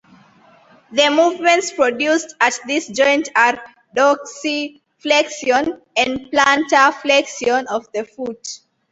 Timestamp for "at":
2.41-2.55